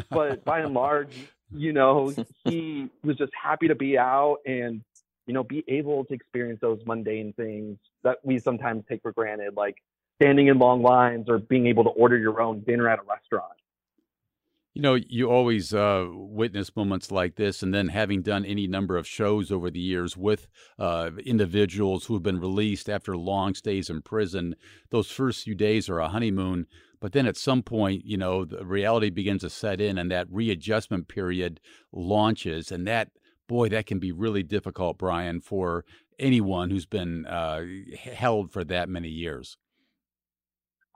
But 0.09 0.43
by 0.45 0.59
and 0.59 0.73
large, 0.73 1.15
you 1.51 1.73
know, 1.73 2.13
he 2.43 2.89
was 3.03 3.17
just 3.17 3.31
happy 3.41 3.67
to 3.67 3.75
be 3.75 3.97
out 3.97 4.37
and 4.45 4.81
you 5.27 5.33
know, 5.33 5.43
be 5.43 5.63
able 5.67 6.05
to 6.05 6.13
experience 6.13 6.59
those 6.61 6.79
mundane 6.85 7.33
things 7.33 7.77
that 8.03 8.19
we 8.23 8.39
sometimes 8.39 8.83
take 8.87 9.01
for 9.01 9.11
granted, 9.11 9.55
like 9.55 9.77
standing 10.21 10.47
in 10.47 10.59
long 10.59 10.81
lines 10.81 11.27
or 11.29 11.39
being 11.39 11.67
able 11.67 11.83
to 11.83 11.89
order 11.91 12.17
your 12.17 12.41
own 12.41 12.61
dinner 12.61 12.87
at 12.87 12.99
a 12.99 13.03
restaurant. 13.03 13.53
You 14.73 14.81
know, 14.81 14.95
you 14.95 15.31
always 15.31 15.73
uh, 15.73 16.05
witness 16.11 16.75
moments 16.75 17.09
like 17.09 17.35
this, 17.37 17.63
and 17.63 17.73
then 17.73 17.87
having 17.87 18.21
done 18.21 18.43
any 18.43 18.67
number 18.67 18.97
of 18.97 19.07
shows 19.07 19.49
over 19.49 19.71
the 19.71 19.79
years 19.79 20.17
with 20.17 20.47
uh, 20.77 21.11
individuals 21.25 22.05
who 22.05 22.13
have 22.13 22.23
been 22.23 22.41
released 22.41 22.89
after 22.89 23.15
long 23.15 23.55
stays 23.55 23.89
in 23.89 24.01
prison, 24.01 24.53
those 24.89 25.09
first 25.09 25.45
few 25.45 25.55
days 25.55 25.89
are 25.89 25.99
a 25.99 26.09
honeymoon. 26.09 26.67
But 27.05 27.11
then 27.11 27.27
at 27.27 27.37
some 27.37 27.61
point, 27.61 28.03
you 28.03 28.17
know, 28.17 28.45
the 28.45 28.65
reality 28.65 29.11
begins 29.11 29.41
to 29.41 29.49
set 29.51 29.79
in, 29.79 29.99
and 29.99 30.09
that 30.09 30.25
readjustment 30.31 31.07
period 31.07 31.59
launches, 31.91 32.71
and 32.71 32.87
that 32.87 33.11
boy, 33.47 33.69
that 33.69 33.85
can 33.85 33.99
be 33.99 34.11
really 34.11 34.41
difficult, 34.41 34.97
Brian, 34.97 35.39
for 35.39 35.85
anyone 36.17 36.71
who's 36.71 36.87
been 36.87 37.27
uh, 37.27 37.61
held 38.11 38.51
for 38.51 38.63
that 38.63 38.89
many 38.89 39.09
years. 39.09 39.55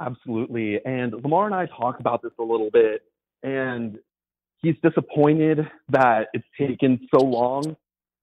Absolutely. 0.01 0.83
And 0.83 1.13
Lamar 1.13 1.45
and 1.45 1.53
I 1.53 1.67
talked 1.67 2.01
about 2.01 2.23
this 2.23 2.31
a 2.39 2.43
little 2.43 2.71
bit, 2.73 3.03
and 3.43 3.99
he's 4.63 4.77
disappointed 4.81 5.59
that 5.89 6.29
it's 6.33 6.47
taken 6.59 7.07
so 7.13 7.23
long 7.23 7.77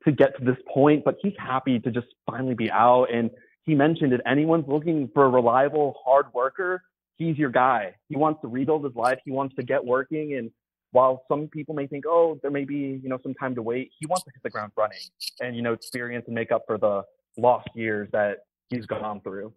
to 0.05 0.11
get 0.11 0.37
to 0.41 0.45
this 0.45 0.59
point, 0.75 1.05
but 1.05 1.19
he's 1.23 1.35
happy 1.39 1.79
to 1.79 1.93
just 1.93 2.09
finally 2.29 2.55
be 2.55 2.69
out. 2.69 3.05
And 3.15 3.31
he 3.63 3.77
mentioned 3.77 4.13
if 4.13 4.21
anyone's 4.27 4.67
looking 4.67 5.09
for 5.15 5.27
a 5.27 5.29
reliable, 5.29 5.95
hard 6.05 6.27
worker, 6.35 6.83
he's 7.17 7.37
your 7.37 7.51
guy. 7.51 7.95
He 8.09 8.17
wants 8.17 8.41
to 8.43 8.49
rebuild 8.49 8.85
his 8.85 8.95
life. 8.95 9.19
He 9.25 9.31
wants 9.31 9.55
to 9.57 9.63
get 9.63 9.85
working. 9.85 10.35
And 10.35 10.51
while 10.93 11.23
some 11.29 11.49
people 11.49 11.75
may 11.75 11.87
think, 11.87 12.05
oh, 12.07 12.39
there 12.43 12.51
may 12.51 12.65
be, 12.65 13.01
you 13.03 13.09
know, 13.09 13.19
some 13.23 13.35
time 13.35 13.55
to 13.55 13.63
wait, 13.63 13.91
he 13.99 14.07
wants 14.07 14.25
to 14.25 14.31
hit 14.35 14.43
the 14.43 14.51
ground 14.51 14.73
running 14.77 14.99
and, 15.41 15.57
you 15.57 15.63
know, 15.63 15.73
experience 15.73 16.25
and 16.27 16.35
make 16.35 16.53
up 16.53 16.63
for 16.67 16.79
the 16.79 17.03
lost 17.37 17.69
years 17.75 18.09
that 18.13 18.39
he's 18.71 18.87
gone 18.87 19.21
through. 19.21 19.53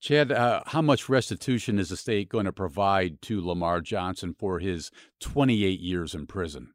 Chad, 0.00 0.32
uh, 0.32 0.62
how 0.66 0.82
much 0.82 1.08
restitution 1.08 1.78
is 1.78 1.88
the 1.88 1.96
state 1.96 2.28
going 2.28 2.44
to 2.44 2.52
provide 2.52 3.22
to 3.22 3.40
Lamar 3.40 3.80
Johnson 3.80 4.34
for 4.38 4.58
his 4.58 4.90
28 5.20 5.80
years 5.80 6.14
in 6.14 6.26
prison? 6.26 6.74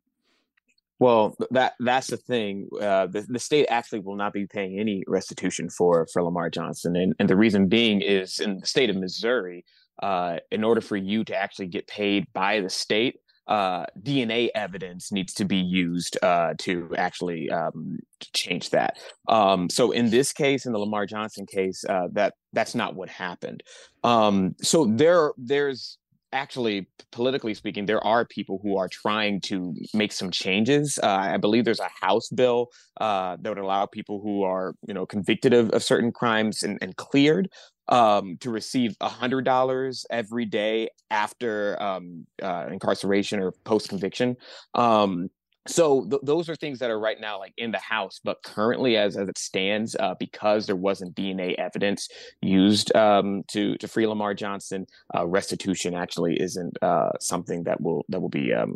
Well, 0.98 1.38
that 1.52 1.76
that's 1.80 2.08
the 2.08 2.18
thing. 2.18 2.68
Uh, 2.82 3.08
the, 3.08 3.22
the 3.22 3.40
state 3.40 3.68
actually 3.70 4.00
will 4.00 4.18
not 4.18 4.34
be 4.34 4.48
paying 4.48 4.80
any 4.80 5.04
restitution 5.08 5.70
for 5.70 6.06
for 6.12 6.22
Lamar 6.22 6.50
Johnson, 6.50 6.98
and 6.98 7.14
and 7.20 7.30
the 7.30 7.38
reason 7.38 7.70
being 7.70 8.02
is 8.02 8.40
in 8.40 8.60
the 8.60 8.66
state 8.66 8.90
of 8.90 8.98
Missouri, 8.98 9.64
uh, 10.02 10.38
in 10.52 10.64
order 10.64 10.82
for 10.82 10.98
you 10.98 11.24
to 11.26 11.36
actually 11.36 11.68
get 11.68 11.88
paid 11.88 12.26
by 12.34 12.62
the 12.62 12.70
state, 12.70 13.18
uh, 13.50 13.86
DNA 14.00 14.50
evidence 14.54 15.12
needs 15.12 15.34
to 15.34 15.44
be 15.44 15.58
used 15.58 16.18
uh, 16.22 16.54
to 16.60 16.94
actually 16.96 17.50
um, 17.50 17.98
change 18.34 18.70
that. 18.70 18.98
Um, 19.28 19.70
so 19.72 19.92
in 19.92 20.12
this 20.12 20.32
case, 20.32 20.68
in 20.68 20.72
the 20.72 20.78
Lamar 20.78 21.08
Johnson 21.08 21.48
case, 21.48 21.84
uh, 21.90 22.10
that 22.12 22.36
that's 22.54 22.76
not 22.76 22.96
what 22.96 23.10
happened. 23.10 23.64
Um, 24.04 24.56
so 24.62 24.86
there, 24.86 25.34
there's 25.36 25.98
actually 26.32 26.88
politically 27.12 27.56
speaking 27.56 27.86
there 27.86 28.06
are 28.06 28.24
people 28.24 28.60
who 28.62 28.78
are 28.78 28.88
trying 28.88 29.42
to 29.42 29.74
make 29.96 30.12
some 30.12 30.30
changes 30.30 31.00
uh, 31.02 31.08
i 31.08 31.38
believe 31.38 31.66
there's 31.66 31.80
a 31.80 31.90
house 32.06 32.30
bill 32.30 32.68
uh, 33.02 33.36
that 33.42 33.50
would 33.50 33.58
allow 33.58 33.86
people 33.88 34.22
who 34.22 34.44
are 34.44 34.76
you 34.88 34.94
know 34.94 35.08
convicted 35.08 35.54
of, 35.54 35.72
of 35.72 35.84
certain 35.84 36.12
crimes 36.12 36.62
and, 36.62 36.78
and 36.82 36.96
cleared 36.98 37.50
um, 37.90 38.38
to 38.38 38.50
receive 38.50 38.96
$100 39.02 40.06
every 40.10 40.46
day 40.46 40.90
after 41.12 41.82
um, 41.82 42.26
uh, 42.42 42.68
incarceration 42.72 43.40
or 43.40 43.52
post 43.64 43.90
conviction. 43.90 44.38
Um, 44.76 45.30
so 45.68 46.06
th- 46.06 46.22
those 46.24 46.50
are 46.50 46.56
things 46.56 46.80
that 46.80 46.90
are 46.90 47.00
right 47.00 47.20
now 47.20 47.38
like 47.38 47.54
in 47.58 47.72
the 47.72 47.80
house 47.80 48.20
but 48.24 48.42
currently 48.44 48.98
as, 48.98 49.18
as 49.18 49.28
it 49.28 49.38
stands 49.38 49.96
uh, 50.00 50.16
because 50.20 50.66
there 50.66 50.76
wasn't 50.76 51.14
dna 51.16 51.54
evidence 51.56 52.08
used 52.42 52.96
um, 52.96 53.44
to 53.48 53.76
to 53.78 53.88
free 53.88 54.08
lamar 54.08 54.34
johnson 54.34 54.86
uh, 55.16 55.28
restitution 55.28 55.94
actually 55.94 56.40
isn't 56.42 56.76
uh, 56.82 57.12
something 57.20 57.64
that 57.64 57.80
will 57.82 58.06
that 58.10 58.22
will 58.22 58.30
be 58.30 58.54
um, 58.54 58.76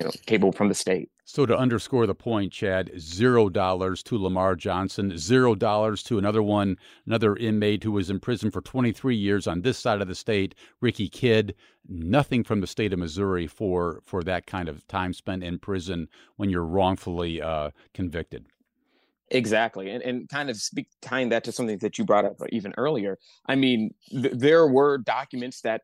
you 0.00 0.06
know 0.06 0.12
capable 0.26 0.52
from 0.52 0.68
the 0.68 0.74
state 0.74 1.08
so 1.28 1.44
to 1.44 1.54
underscore 1.54 2.06
the 2.06 2.14
point, 2.14 2.54
Chad, 2.54 2.90
zero 2.98 3.50
dollars 3.50 4.02
to 4.04 4.16
Lamar 4.16 4.56
Johnson, 4.56 5.18
zero 5.18 5.54
dollars 5.54 6.02
to 6.04 6.16
another 6.16 6.42
one, 6.42 6.78
another 7.04 7.36
inmate 7.36 7.84
who 7.84 7.92
was 7.92 8.08
in 8.08 8.18
prison 8.18 8.50
for 8.50 8.62
23 8.62 9.14
years 9.14 9.46
on 9.46 9.60
this 9.60 9.76
side 9.76 10.00
of 10.00 10.08
the 10.08 10.14
state, 10.14 10.54
Ricky 10.80 11.06
Kidd. 11.06 11.54
Nothing 11.86 12.44
from 12.44 12.62
the 12.62 12.66
state 12.66 12.94
of 12.94 12.98
Missouri 12.98 13.46
for 13.46 14.00
for 14.06 14.24
that 14.24 14.46
kind 14.46 14.70
of 14.70 14.88
time 14.88 15.12
spent 15.12 15.44
in 15.44 15.58
prison 15.58 16.08
when 16.36 16.48
you're 16.48 16.64
wrongfully 16.64 17.42
uh, 17.42 17.72
convicted. 17.92 18.46
Exactly, 19.30 19.90
and 19.90 20.02
and 20.02 20.30
kind 20.30 20.48
of 20.48 20.56
speak 20.56 20.88
tying 21.02 21.28
that 21.28 21.44
to 21.44 21.52
something 21.52 21.76
that 21.80 21.98
you 21.98 22.06
brought 22.06 22.24
up 22.24 22.38
even 22.48 22.72
earlier. 22.78 23.18
I 23.44 23.54
mean, 23.54 23.92
th- 24.08 24.32
there 24.32 24.66
were 24.66 24.96
documents 24.96 25.60
that 25.60 25.82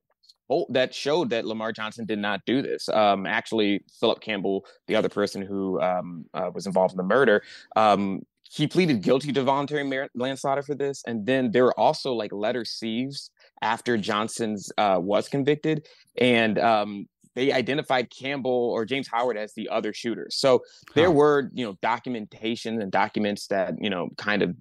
that 0.71 0.95
showed 0.95 1.31
that 1.31 1.45
Lamar 1.45 1.73
Johnson 1.73 2.05
did 2.05 2.19
not 2.19 2.41
do 2.47 2.63
this. 2.63 2.89
Um, 2.89 3.27
actually, 3.27 3.85
Philip 4.01 4.21
Campbell, 4.21 4.65
the 4.87 4.97
other 4.97 5.09
person 5.09 5.43
who 5.43 5.81
um, 5.81 6.27
uh, 6.35 6.51
was 6.55 6.67
involved 6.67 6.93
in 6.93 6.99
the 6.99 7.03
murder, 7.03 7.43
um, 7.77 8.23
he 8.51 8.67
pleaded 8.67 9.03
guilty 9.03 9.33
to 9.33 9.43
voluntary 9.43 10.09
manslaughter 10.15 10.63
for 10.63 10.75
this. 10.75 11.03
And 11.07 11.27
then 11.27 11.51
there 11.51 11.65
were 11.65 11.79
also 11.79 12.13
like 12.13 12.33
letter 12.33 12.65
sieves 12.65 13.31
after 13.63 13.97
Johnson's 13.97 14.71
uh, 14.79 14.99
was 15.01 15.29
convicted, 15.29 15.89
and 16.19 16.59
um, 16.59 17.09
they 17.35 17.53
identified 17.53 18.11
Campbell 18.11 18.71
or 18.71 18.85
James 18.85 19.09
Howard 19.09 19.37
as 19.37 19.55
the 19.55 19.69
other 19.71 19.93
shooter. 19.93 20.29
So 20.31 20.63
there 20.95 21.11
were 21.11 21.51
you 21.53 21.67
know 21.67 21.77
documentation 21.83 22.81
and 22.81 22.93
documents 22.93 23.49
that 23.49 23.75
you 23.81 23.91
know 23.91 24.11
kind 24.17 24.43
of 24.43 24.55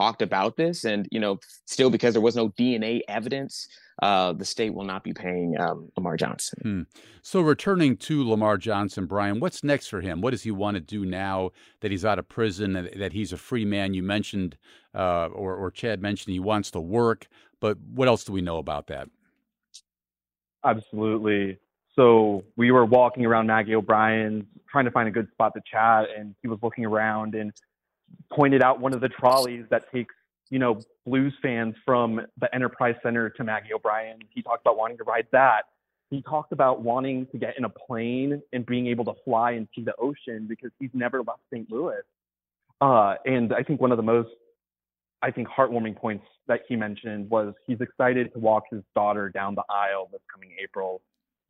talked 0.00 0.22
about 0.22 0.56
this, 0.56 0.84
and 0.84 1.06
you 1.10 1.20
know 1.20 1.38
still 1.66 1.90
because 1.90 2.14
there 2.14 2.22
was 2.22 2.36
no 2.36 2.48
DNA 2.50 3.00
evidence 3.08 3.68
uh, 4.00 4.32
the 4.32 4.44
state 4.44 4.72
will 4.72 4.84
not 4.84 5.04
be 5.04 5.12
paying 5.12 5.60
um, 5.60 5.90
Lamar 5.96 6.16
Johnson. 6.16 6.58
Hmm. 6.62 6.82
So, 7.22 7.42
returning 7.42 7.96
to 7.98 8.26
Lamar 8.26 8.56
Johnson, 8.56 9.06
Brian, 9.06 9.40
what's 9.40 9.62
next 9.62 9.88
for 9.88 10.00
him? 10.00 10.22
What 10.22 10.30
does 10.30 10.42
he 10.42 10.50
want 10.50 10.76
to 10.76 10.80
do 10.80 11.04
now 11.04 11.50
that 11.80 11.90
he's 11.90 12.04
out 12.04 12.18
of 12.18 12.28
prison 12.28 12.76
and 12.76 12.88
that 13.00 13.12
he's 13.12 13.32
a 13.32 13.36
free 13.36 13.66
man? 13.66 13.92
You 13.92 14.02
mentioned, 14.02 14.56
uh, 14.94 15.26
or, 15.26 15.54
or 15.54 15.70
Chad 15.70 16.00
mentioned, 16.00 16.32
he 16.32 16.40
wants 16.40 16.70
to 16.70 16.80
work, 16.80 17.28
but 17.60 17.78
what 17.78 18.08
else 18.08 18.24
do 18.24 18.32
we 18.32 18.40
know 18.40 18.56
about 18.56 18.86
that? 18.86 19.08
Absolutely. 20.64 21.58
So, 21.94 22.42
we 22.56 22.70
were 22.70 22.86
walking 22.86 23.26
around 23.26 23.48
Maggie 23.48 23.74
O'Brien's 23.74 24.44
trying 24.70 24.86
to 24.86 24.90
find 24.90 25.08
a 25.08 25.12
good 25.12 25.28
spot 25.32 25.52
to 25.54 25.60
chat, 25.70 26.06
and 26.16 26.34
he 26.40 26.48
was 26.48 26.58
looking 26.62 26.86
around 26.86 27.34
and 27.34 27.52
pointed 28.32 28.62
out 28.62 28.80
one 28.80 28.92
of 28.92 29.00
the 29.00 29.08
trolleys 29.08 29.64
that 29.70 29.90
takes 29.92 30.14
you 30.50 30.58
know, 30.58 30.80
blues 31.06 31.32
fans 31.40 31.74
from 31.84 32.20
the 32.38 32.54
Enterprise 32.54 32.96
Center 33.02 33.30
to 33.30 33.44
Maggie 33.44 33.72
O'Brien. 33.72 34.18
He 34.30 34.42
talked 34.42 34.62
about 34.62 34.76
wanting 34.76 34.98
to 34.98 35.04
ride 35.04 35.28
that. 35.32 35.62
He 36.10 36.22
talked 36.22 36.52
about 36.52 36.82
wanting 36.82 37.26
to 37.30 37.38
get 37.38 37.56
in 37.56 37.64
a 37.64 37.68
plane 37.68 38.42
and 38.52 38.66
being 38.66 38.88
able 38.88 39.04
to 39.04 39.14
fly 39.24 39.52
and 39.52 39.68
see 39.74 39.82
the 39.82 39.94
ocean 39.96 40.46
because 40.48 40.72
he's 40.80 40.90
never 40.92 41.18
left 41.18 41.40
St. 41.52 41.70
Louis. 41.70 42.02
Uh, 42.80 43.14
and 43.24 43.54
I 43.54 43.62
think 43.62 43.80
one 43.80 43.92
of 43.92 43.96
the 43.96 44.02
most, 44.02 44.30
I 45.22 45.30
think, 45.30 45.46
heartwarming 45.48 45.96
points 45.96 46.24
that 46.48 46.62
he 46.68 46.74
mentioned 46.74 47.30
was 47.30 47.54
he's 47.66 47.80
excited 47.80 48.32
to 48.32 48.40
walk 48.40 48.64
his 48.72 48.82
daughter 48.96 49.28
down 49.28 49.54
the 49.54 49.62
aisle 49.70 50.08
this 50.10 50.20
coming 50.32 50.50
April. 50.60 51.00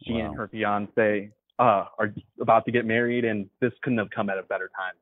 She 0.02 0.12
wow. 0.12 0.26
and 0.26 0.36
her 0.36 0.48
fiance 0.48 1.30
uh, 1.58 1.84
are 1.98 2.12
about 2.38 2.66
to 2.66 2.72
get 2.72 2.84
married, 2.84 3.24
and 3.24 3.48
this 3.60 3.72
couldn't 3.82 3.98
have 3.98 4.10
come 4.10 4.28
at 4.28 4.36
a 4.36 4.42
better 4.42 4.70
time. 4.76 4.94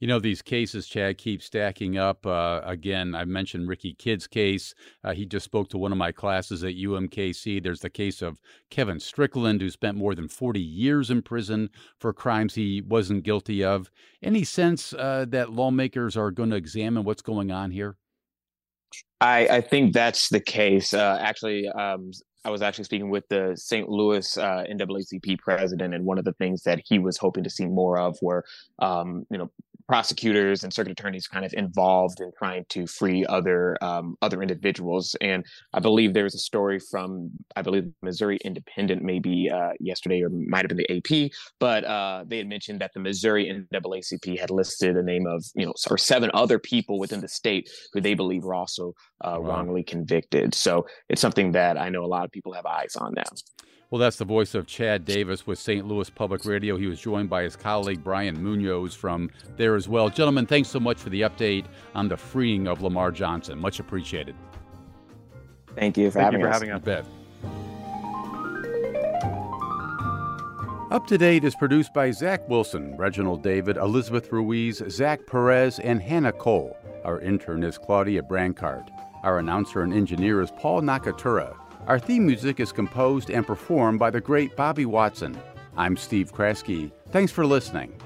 You 0.00 0.06
know, 0.06 0.20
these 0.20 0.42
cases, 0.42 0.86
Chad, 0.86 1.18
keep 1.18 1.42
stacking 1.42 1.98
up. 1.98 2.24
Uh, 2.24 2.60
again, 2.64 3.14
I 3.14 3.24
mentioned 3.24 3.68
Ricky 3.68 3.94
Kidd's 3.94 4.28
case. 4.28 4.74
Uh, 5.02 5.12
he 5.12 5.26
just 5.26 5.44
spoke 5.44 5.68
to 5.70 5.78
one 5.78 5.90
of 5.90 5.98
my 5.98 6.12
classes 6.12 6.62
at 6.62 6.74
UMKC. 6.74 7.62
There's 7.62 7.80
the 7.80 7.90
case 7.90 8.22
of 8.22 8.40
Kevin 8.70 9.00
Strickland, 9.00 9.60
who 9.60 9.70
spent 9.70 9.96
more 9.96 10.14
than 10.14 10.28
40 10.28 10.60
years 10.60 11.10
in 11.10 11.22
prison 11.22 11.70
for 11.98 12.12
crimes 12.12 12.54
he 12.54 12.80
wasn't 12.80 13.24
guilty 13.24 13.64
of. 13.64 13.90
Any 14.22 14.44
sense 14.44 14.92
uh, 14.92 15.26
that 15.30 15.50
lawmakers 15.50 16.16
are 16.16 16.30
going 16.30 16.50
to 16.50 16.56
examine 16.56 17.02
what's 17.02 17.22
going 17.22 17.50
on 17.50 17.72
here? 17.72 17.96
I, 19.20 19.48
I 19.48 19.60
think 19.60 19.92
that's 19.92 20.28
the 20.28 20.40
case. 20.40 20.94
Uh, 20.94 21.18
actually, 21.20 21.68
um, 21.70 22.12
I 22.44 22.50
was 22.50 22.62
actually 22.62 22.84
speaking 22.84 23.10
with 23.10 23.28
the 23.28 23.52
St. 23.56 23.88
Louis 23.88 24.36
uh, 24.38 24.64
NAACP 24.70 25.38
president, 25.40 25.92
and 25.92 26.04
one 26.04 26.18
of 26.18 26.24
the 26.24 26.32
things 26.34 26.62
that 26.62 26.80
he 26.84 26.98
was 26.98 27.16
hoping 27.16 27.42
to 27.44 27.50
see 27.50 27.66
more 27.66 27.98
of 27.98 28.16
were, 28.22 28.44
um, 28.78 29.26
you 29.30 29.38
know, 29.38 29.50
prosecutors 29.88 30.64
and 30.64 30.72
circuit 30.72 30.92
attorneys 30.92 31.26
kind 31.26 31.46
of 31.46 31.52
involved 31.54 32.20
in 32.20 32.30
trying 32.38 32.64
to 32.68 32.86
free 32.86 33.24
other 33.26 33.76
um, 33.82 34.16
other 34.20 34.42
individuals. 34.42 35.16
And 35.20 35.44
I 35.72 35.80
believe 35.80 36.12
there 36.12 36.24
was 36.24 36.34
a 36.34 36.38
story 36.38 36.78
from 36.78 37.30
I 37.56 37.62
believe 37.62 37.84
Missouri 38.02 38.38
Independent 38.44 39.02
maybe 39.02 39.50
uh, 39.50 39.70
yesterday 39.80 40.22
or 40.22 40.28
might 40.28 40.62
have 40.62 40.68
been 40.68 40.84
the 40.86 40.96
AP, 40.96 41.30
but 41.58 41.84
uh, 41.84 42.24
they 42.26 42.36
had 42.36 42.48
mentioned 42.48 42.80
that 42.80 42.92
the 42.92 43.00
Missouri 43.00 43.66
NAACP 43.72 44.38
had 44.38 44.50
listed 44.50 44.94
the 44.94 45.02
name 45.02 45.26
of 45.26 45.44
you 45.54 45.66
know 45.66 45.72
or 45.90 45.96
seven 45.96 46.30
other 46.34 46.58
people 46.58 46.98
within 46.98 47.20
the 47.20 47.28
state 47.28 47.70
who 47.92 48.00
they 48.00 48.14
believe 48.14 48.44
were 48.44 48.54
also 48.54 48.92
uh, 49.22 49.38
wow. 49.40 49.48
wrongly 49.48 49.82
convicted. 49.82 50.54
So 50.54 50.86
it's 51.08 51.20
something 51.20 51.52
that 51.52 51.78
I 51.78 51.88
know 51.88 52.04
a 52.04 52.06
lot 52.06 52.24
of 52.24 52.30
people 52.30 52.52
have 52.52 52.66
eyes 52.66 52.94
on 52.96 53.14
now. 53.16 53.22
Well, 53.90 53.98
that's 53.98 54.16
the 54.16 54.26
voice 54.26 54.54
of 54.54 54.66
Chad 54.66 55.06
Davis 55.06 55.46
with 55.46 55.58
St. 55.58 55.86
Louis 55.86 56.10
Public 56.10 56.44
Radio. 56.44 56.76
He 56.76 56.86
was 56.86 57.00
joined 57.00 57.30
by 57.30 57.42
his 57.42 57.56
colleague 57.56 58.04
Brian 58.04 58.42
Munoz 58.42 58.94
from 58.94 59.30
there 59.56 59.76
as 59.76 59.88
well. 59.88 60.10
Gentlemen, 60.10 60.44
thanks 60.44 60.68
so 60.68 60.78
much 60.78 60.98
for 60.98 61.08
the 61.08 61.22
update 61.22 61.64
on 61.94 62.06
the 62.08 62.16
freeing 62.16 62.68
of 62.68 62.82
Lamar 62.82 63.10
Johnson. 63.10 63.58
Much 63.58 63.80
appreciated. 63.80 64.34
Thank 65.74 65.96
you 65.96 66.10
for, 66.10 66.18
Thank 66.20 66.24
having, 66.34 66.40
you 66.40 66.46
for 66.46 66.50
us. 66.50 66.60
having 66.60 66.70
us. 66.72 66.82
bet. 66.82 67.04
Up 70.90 71.06
to 71.06 71.16
Date 71.16 71.44
is 71.44 71.54
produced 71.54 71.94
by 71.94 72.10
Zach 72.10 72.46
Wilson, 72.48 72.94
Reginald 72.96 73.42
David, 73.42 73.78
Elizabeth 73.78 74.30
Ruiz, 74.32 74.82
Zach 74.90 75.26
Perez, 75.26 75.78
and 75.78 76.02
Hannah 76.02 76.32
Cole. 76.32 76.76
Our 77.04 77.20
intern 77.20 77.62
is 77.62 77.78
Claudia 77.78 78.22
Brancart. 78.22 78.88
Our 79.22 79.38
announcer 79.38 79.82
and 79.82 79.94
engineer 79.94 80.42
is 80.42 80.50
Paul 80.58 80.82
Nakatura. 80.82 81.56
Our 81.88 81.98
theme 81.98 82.26
music 82.26 82.60
is 82.60 82.70
composed 82.70 83.30
and 83.30 83.46
performed 83.46 83.98
by 83.98 84.10
the 84.10 84.20
great 84.20 84.54
Bobby 84.54 84.84
Watson. 84.84 85.40
I'm 85.74 85.96
Steve 85.96 86.34
Kraske. 86.34 86.92
Thanks 87.12 87.32
for 87.32 87.46
listening. 87.46 87.98